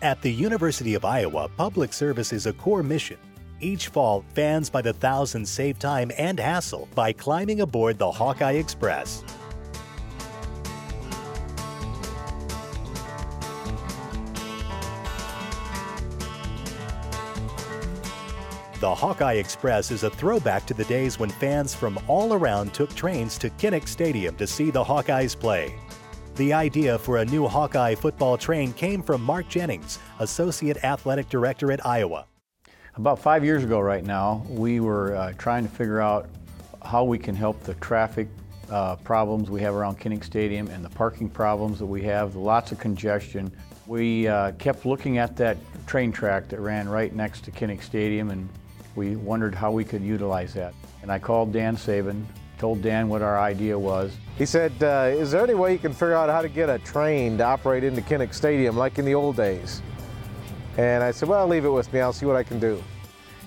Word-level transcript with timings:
At 0.00 0.22
the 0.22 0.32
University 0.32 0.94
of 0.94 1.04
Iowa, 1.04 1.48
public 1.56 1.92
service 1.92 2.32
is 2.32 2.46
a 2.46 2.52
core 2.52 2.84
mission. 2.84 3.18
Each 3.58 3.88
fall, 3.88 4.24
fans 4.32 4.70
by 4.70 4.80
the 4.80 4.92
thousands 4.92 5.50
save 5.50 5.80
time 5.80 6.12
and 6.16 6.38
hassle 6.38 6.88
by 6.94 7.12
climbing 7.12 7.62
aboard 7.62 7.98
the 7.98 8.08
Hawkeye 8.08 8.52
Express. 8.52 9.24
The 18.78 18.94
Hawkeye 18.94 19.32
Express 19.32 19.90
is 19.90 20.04
a 20.04 20.10
throwback 20.10 20.64
to 20.66 20.74
the 20.74 20.84
days 20.84 21.18
when 21.18 21.30
fans 21.30 21.74
from 21.74 21.98
all 22.06 22.34
around 22.34 22.72
took 22.72 22.94
trains 22.94 23.36
to 23.38 23.50
Kinnick 23.50 23.88
Stadium 23.88 24.36
to 24.36 24.46
see 24.46 24.70
the 24.70 24.84
Hawkeyes 24.84 25.36
play. 25.36 25.74
The 26.38 26.52
idea 26.52 26.96
for 27.00 27.16
a 27.16 27.24
new 27.24 27.48
Hawkeye 27.48 27.96
football 27.96 28.38
train 28.38 28.72
came 28.72 29.02
from 29.02 29.20
Mark 29.24 29.48
Jennings, 29.48 29.98
Associate 30.20 30.76
Athletic 30.84 31.28
Director 31.28 31.72
at 31.72 31.84
Iowa. 31.84 32.26
About 32.94 33.18
five 33.18 33.44
years 33.44 33.64
ago, 33.64 33.80
right 33.80 34.04
now, 34.04 34.46
we 34.48 34.78
were 34.78 35.16
uh, 35.16 35.32
trying 35.32 35.64
to 35.64 35.68
figure 35.68 36.00
out 36.00 36.30
how 36.80 37.02
we 37.02 37.18
can 37.18 37.34
help 37.34 37.60
the 37.64 37.74
traffic 37.74 38.28
uh, 38.70 38.94
problems 38.94 39.50
we 39.50 39.60
have 39.62 39.74
around 39.74 39.98
Kinnick 39.98 40.22
Stadium 40.22 40.68
and 40.68 40.84
the 40.84 40.90
parking 40.90 41.28
problems 41.28 41.80
that 41.80 41.86
we 41.86 42.02
have, 42.02 42.36
lots 42.36 42.70
of 42.70 42.78
congestion. 42.78 43.50
We 43.88 44.28
uh, 44.28 44.52
kept 44.60 44.86
looking 44.86 45.18
at 45.18 45.36
that 45.38 45.56
train 45.88 46.12
track 46.12 46.46
that 46.50 46.60
ran 46.60 46.88
right 46.88 47.12
next 47.12 47.42
to 47.46 47.50
Kinnick 47.50 47.82
Stadium 47.82 48.30
and 48.30 48.48
we 48.94 49.16
wondered 49.16 49.56
how 49.56 49.72
we 49.72 49.84
could 49.84 50.02
utilize 50.02 50.54
that. 50.54 50.72
And 51.02 51.10
I 51.10 51.18
called 51.18 51.52
Dan 51.52 51.76
Sabin, 51.76 52.28
told 52.58 52.82
Dan 52.82 53.08
what 53.08 53.22
our 53.22 53.38
idea 53.38 53.78
was. 53.78 54.16
He 54.36 54.46
said, 54.46 54.72
uh, 54.82 55.10
is 55.12 55.30
there 55.30 55.42
any 55.42 55.54
way 55.54 55.72
you 55.72 55.78
can 55.78 55.92
figure 55.92 56.14
out 56.14 56.28
how 56.28 56.42
to 56.42 56.48
get 56.48 56.68
a 56.68 56.78
train 56.80 57.38
to 57.38 57.44
operate 57.44 57.84
into 57.84 58.00
Kinnick 58.00 58.34
Stadium 58.34 58.76
like 58.76 58.98
in 58.98 59.04
the 59.04 59.14
old 59.14 59.36
days? 59.36 59.82
And 60.76 61.02
I 61.02 61.10
said, 61.10 61.28
well, 61.28 61.46
leave 61.46 61.64
it 61.64 61.70
with 61.70 61.92
me. 61.92 62.00
I'll 62.00 62.12
see 62.12 62.26
what 62.26 62.36
I 62.36 62.42
can 62.42 62.60
do. 62.60 62.82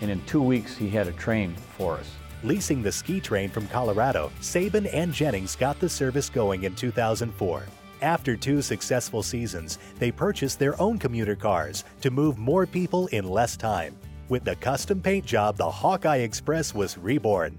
And 0.00 0.10
in 0.10 0.24
two 0.24 0.42
weeks, 0.42 0.76
he 0.76 0.88
had 0.88 1.08
a 1.08 1.12
train 1.12 1.54
for 1.76 1.94
us. 1.94 2.10
Leasing 2.44 2.82
the 2.82 2.92
ski 2.92 3.20
train 3.20 3.50
from 3.50 3.66
Colorado, 3.68 4.30
Sabin 4.40 4.86
and 4.86 5.12
Jennings 5.12 5.56
got 5.56 5.78
the 5.80 5.88
service 5.88 6.30
going 6.30 6.62
in 6.62 6.74
2004. 6.74 7.64
After 8.00 8.36
two 8.36 8.62
successful 8.62 9.24
seasons, 9.24 9.78
they 9.98 10.12
purchased 10.12 10.58
their 10.58 10.80
own 10.80 10.98
commuter 10.98 11.34
cars 11.34 11.82
to 12.00 12.12
move 12.12 12.38
more 12.38 12.64
people 12.64 13.08
in 13.08 13.28
less 13.28 13.56
time. 13.56 13.96
With 14.28 14.44
the 14.44 14.54
custom 14.56 15.02
paint 15.02 15.26
job, 15.26 15.56
the 15.56 15.68
Hawkeye 15.68 16.18
Express 16.18 16.74
was 16.74 16.96
reborn. 16.96 17.58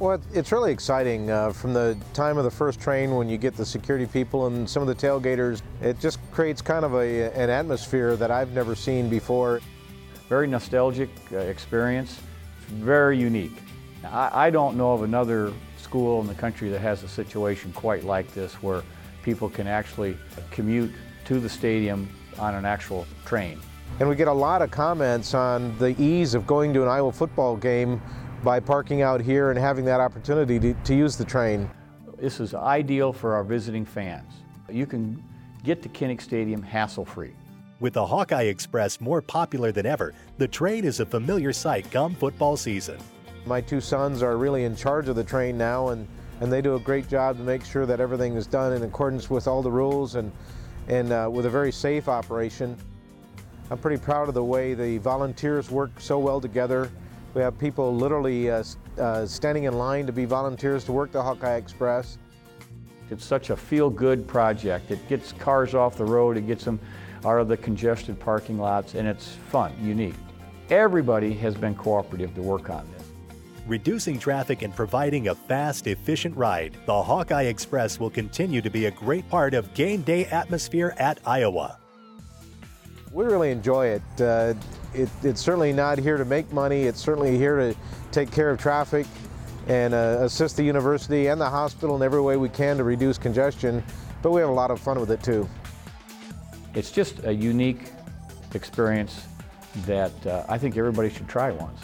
Well, 0.00 0.18
it's 0.32 0.50
really 0.50 0.72
exciting. 0.72 1.30
Uh, 1.30 1.52
from 1.52 1.74
the 1.74 1.94
time 2.14 2.38
of 2.38 2.44
the 2.44 2.50
first 2.50 2.80
train 2.80 3.16
when 3.16 3.28
you 3.28 3.36
get 3.36 3.54
the 3.54 3.66
security 3.66 4.06
people 4.06 4.46
and 4.46 4.68
some 4.68 4.80
of 4.80 4.88
the 4.88 4.94
tailgaters, 4.94 5.60
it 5.82 6.00
just 6.00 6.18
creates 6.32 6.62
kind 6.62 6.86
of 6.86 6.94
a, 6.94 7.30
an 7.38 7.50
atmosphere 7.50 8.16
that 8.16 8.30
I've 8.30 8.52
never 8.52 8.74
seen 8.74 9.10
before. 9.10 9.60
Very 10.26 10.46
nostalgic 10.46 11.10
uh, 11.32 11.36
experience, 11.36 12.18
very 12.68 13.18
unique. 13.18 13.58
I, 14.02 14.46
I 14.46 14.50
don't 14.50 14.78
know 14.78 14.94
of 14.94 15.02
another 15.02 15.52
school 15.76 16.22
in 16.22 16.26
the 16.26 16.34
country 16.34 16.70
that 16.70 16.80
has 16.80 17.02
a 17.02 17.08
situation 17.08 17.70
quite 17.74 18.02
like 18.02 18.32
this 18.32 18.54
where 18.62 18.82
people 19.22 19.50
can 19.50 19.66
actually 19.66 20.16
commute 20.50 20.92
to 21.26 21.40
the 21.40 21.48
stadium 21.48 22.08
on 22.38 22.54
an 22.54 22.64
actual 22.64 23.06
train. 23.26 23.60
And 23.98 24.08
we 24.08 24.16
get 24.16 24.28
a 24.28 24.32
lot 24.32 24.62
of 24.62 24.70
comments 24.70 25.34
on 25.34 25.76
the 25.76 25.94
ease 26.02 26.32
of 26.32 26.46
going 26.46 26.72
to 26.72 26.82
an 26.82 26.88
Iowa 26.88 27.12
football 27.12 27.54
game 27.54 28.00
by 28.42 28.58
parking 28.58 29.02
out 29.02 29.20
here 29.20 29.50
and 29.50 29.58
having 29.58 29.84
that 29.84 30.00
opportunity 30.00 30.58
to, 30.58 30.74
to 30.74 30.94
use 30.94 31.16
the 31.16 31.24
train. 31.24 31.70
This 32.18 32.40
is 32.40 32.54
ideal 32.54 33.12
for 33.12 33.34
our 33.34 33.44
visiting 33.44 33.84
fans. 33.84 34.32
You 34.68 34.86
can 34.86 35.22
get 35.62 35.82
to 35.82 35.88
Kinnick 35.88 36.20
Stadium 36.20 36.62
hassle-free. 36.62 37.34
With 37.80 37.94
the 37.94 38.04
Hawkeye 38.04 38.44
Express 38.44 39.00
more 39.00 39.22
popular 39.22 39.72
than 39.72 39.86
ever, 39.86 40.14
the 40.38 40.48
train 40.48 40.84
is 40.84 41.00
a 41.00 41.06
familiar 41.06 41.52
sight 41.52 41.90
come 41.90 42.14
football 42.14 42.56
season. 42.56 42.98
My 43.46 43.60
two 43.60 43.80
sons 43.80 44.22
are 44.22 44.36
really 44.36 44.64
in 44.64 44.76
charge 44.76 45.08
of 45.08 45.16
the 45.16 45.24
train 45.24 45.56
now, 45.56 45.88
and, 45.88 46.06
and 46.40 46.52
they 46.52 46.60
do 46.60 46.74
a 46.76 46.80
great 46.80 47.08
job 47.08 47.38
to 47.38 47.42
make 47.42 47.64
sure 47.64 47.86
that 47.86 48.00
everything 48.00 48.36
is 48.36 48.46
done 48.46 48.74
in 48.74 48.82
accordance 48.82 49.30
with 49.30 49.48
all 49.48 49.62
the 49.62 49.70
rules 49.70 50.14
and, 50.14 50.30
and 50.88 51.10
uh, 51.10 51.28
with 51.30 51.46
a 51.46 51.50
very 51.50 51.72
safe 51.72 52.08
operation. 52.08 52.76
I'm 53.70 53.78
pretty 53.78 54.02
proud 54.02 54.28
of 54.28 54.34
the 54.34 54.44
way 54.44 54.74
the 54.74 54.98
volunteers 54.98 55.70
work 55.70 56.00
so 56.00 56.18
well 56.18 56.40
together. 56.40 56.90
We 57.32 57.42
have 57.42 57.56
people 57.58 57.94
literally 57.94 58.50
uh, 58.50 58.64
uh, 58.98 59.24
standing 59.24 59.64
in 59.64 59.74
line 59.74 60.06
to 60.06 60.12
be 60.12 60.24
volunteers 60.24 60.84
to 60.84 60.92
work 60.92 61.12
the 61.12 61.22
Hawkeye 61.22 61.54
Express. 61.54 62.18
It's 63.08 63.24
such 63.24 63.50
a 63.50 63.56
feel-good 63.56 64.26
project. 64.26 64.90
It 64.90 65.08
gets 65.08 65.32
cars 65.32 65.74
off 65.74 65.96
the 65.96 66.04
road, 66.04 66.36
it 66.36 66.46
gets 66.46 66.64
them 66.64 66.80
out 67.24 67.38
of 67.38 67.48
the 67.48 67.56
congested 67.56 68.18
parking 68.18 68.58
lots, 68.58 68.94
and 68.94 69.06
it's 69.06 69.28
fun, 69.50 69.72
unique. 69.80 70.14
Everybody 70.70 71.32
has 71.34 71.54
been 71.54 71.74
cooperative 71.74 72.34
to 72.34 72.42
work 72.42 72.70
on 72.70 72.88
this. 72.92 73.06
Reducing 73.66 74.18
traffic 74.18 74.62
and 74.62 74.74
providing 74.74 75.28
a 75.28 75.34
fast, 75.34 75.86
efficient 75.86 76.36
ride, 76.36 76.76
the 76.86 77.02
Hawkeye 77.02 77.42
Express 77.42 78.00
will 78.00 78.10
continue 78.10 78.60
to 78.60 78.70
be 78.70 78.86
a 78.86 78.90
great 78.90 79.28
part 79.28 79.54
of 79.54 79.72
game 79.74 80.02
day 80.02 80.24
atmosphere 80.26 80.94
at 80.98 81.20
Iowa. 81.26 81.78
We 83.12 83.24
really 83.24 83.50
enjoy 83.50 83.86
it. 83.88 84.02
Uh, 84.20 84.54
it. 84.94 85.08
It's 85.22 85.40
certainly 85.40 85.72
not 85.72 85.98
here 85.98 86.16
to 86.16 86.24
make 86.24 86.52
money. 86.52 86.82
It's 86.82 87.00
certainly 87.00 87.36
here 87.36 87.56
to 87.56 87.74
take 88.12 88.30
care 88.30 88.50
of 88.50 88.58
traffic 88.60 89.06
and 89.66 89.94
uh, 89.94 90.18
assist 90.20 90.56
the 90.56 90.62
university 90.62 91.26
and 91.26 91.40
the 91.40 91.48
hospital 91.48 91.96
in 91.96 92.02
every 92.02 92.20
way 92.20 92.36
we 92.36 92.48
can 92.48 92.76
to 92.76 92.84
reduce 92.84 93.18
congestion. 93.18 93.82
But 94.22 94.30
we 94.30 94.40
have 94.40 94.50
a 94.50 94.52
lot 94.52 94.70
of 94.70 94.78
fun 94.80 95.00
with 95.00 95.10
it 95.10 95.22
too. 95.22 95.48
It's 96.74 96.92
just 96.92 97.24
a 97.24 97.32
unique 97.32 97.90
experience 98.54 99.26
that 99.86 100.26
uh, 100.26 100.44
I 100.48 100.56
think 100.56 100.76
everybody 100.76 101.10
should 101.10 101.28
try 101.28 101.50
once. 101.50 101.80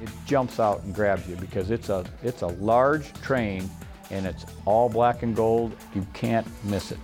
It 0.00 0.10
jumps 0.26 0.60
out 0.60 0.82
and 0.84 0.94
grabs 0.94 1.28
you 1.28 1.36
because 1.36 1.70
it's 1.70 1.88
a, 1.88 2.04
it's 2.22 2.42
a 2.42 2.48
large 2.48 3.12
train 3.14 3.68
and 4.10 4.26
it's 4.26 4.46
all 4.64 4.88
black 4.88 5.24
and 5.24 5.34
gold. 5.34 5.72
You 5.94 6.06
can't 6.12 6.46
miss 6.64 6.92
it. 6.92 6.98